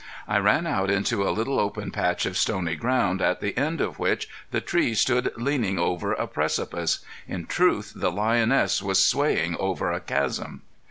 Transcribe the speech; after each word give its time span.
I 0.27 0.39
ran 0.39 0.65
out 0.65 0.89
into 0.89 1.29
a 1.29 1.29
little 1.29 1.59
open 1.59 1.91
patch 1.91 2.25
of 2.25 2.35
stony 2.35 2.75
ground 2.75 3.21
at 3.21 3.39
the 3.39 3.55
end 3.55 3.79
of 3.81 3.99
which 3.99 4.27
the 4.49 4.59
tree 4.59 4.95
stood 4.95 5.31
leaning 5.37 5.77
over 5.77 6.11
a 6.13 6.25
precipice. 6.25 7.01
In 7.27 7.45
truth 7.45 7.93
the 7.95 8.11
lioness 8.11 8.81
was 8.81 9.05
swaying 9.05 9.55
over 9.57 9.91
a 9.91 9.99
chasm. 9.99 10.63